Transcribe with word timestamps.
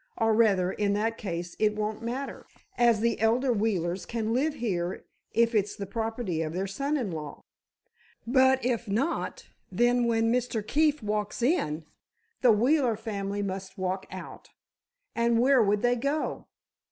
Or, 0.17 0.33
rather, 0.33 0.71
in 0.71 0.93
that 0.93 1.19
case, 1.19 1.55
it 1.59 1.75
won't 1.75 2.01
matter, 2.01 2.47
as 2.75 3.01
the 3.01 3.19
elder 3.19 3.53
Wheelers 3.53 4.07
can 4.07 4.33
live 4.33 4.55
here 4.55 5.05
if 5.31 5.53
it's 5.53 5.75
the 5.75 5.85
property 5.85 6.41
of 6.41 6.53
their 6.53 6.65
son 6.65 6.97
in 6.97 7.11
law. 7.11 7.43
But, 8.25 8.65
if 8.65 8.87
not, 8.87 9.47
then 9.71 10.05
when 10.05 10.33
Mr. 10.33 10.65
Keefe 10.67 11.03
walks 11.03 11.43
in—the 11.43 12.51
Wheeler 12.51 12.95
family 12.95 13.43
must 13.43 13.77
walk 13.77 14.07
out. 14.09 14.49
And 15.13 15.39
where 15.39 15.61
would 15.61 15.83
they 15.83 15.97
go?" 15.97 16.47